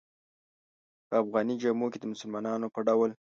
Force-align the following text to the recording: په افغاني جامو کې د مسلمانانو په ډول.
په 1.07 1.13
افغاني 1.23 1.55
جامو 1.61 1.87
کې 1.91 1.99
د 1.99 2.05
مسلمانانو 2.13 2.67
په 2.73 2.79
ډول. 2.87 3.11